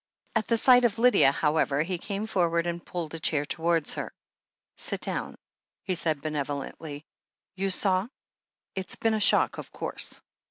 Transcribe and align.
At 0.33 0.47
the 0.47 0.57
sight 0.57 0.83
of 0.83 0.97
Lydia, 0.97 1.31
however, 1.31 1.83
he 1.83 1.99
came 1.99 2.25
forward 2.25 2.65
and 2.65 2.83
pulled 2.83 3.13
a 3.13 3.19
chair 3.19 3.45
towards 3.45 3.93
her. 3.93 4.11
"Sit 4.75 4.99
down," 4.99 5.37
he 5.83 5.93
said 5.93 6.23
benevolently. 6.23 7.05
"You 7.53 7.69
saw...? 7.69 8.07
It's 8.73 8.95
been 8.95 9.13
a 9.13 9.19
shock, 9.19 9.59
of 9.59 9.71
course." 9.71 10.23